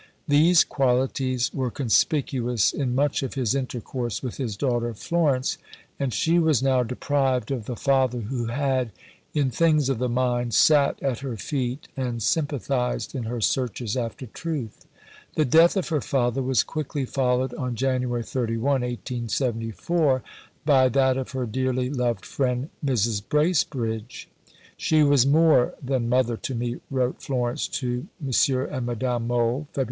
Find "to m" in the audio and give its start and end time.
27.67-28.31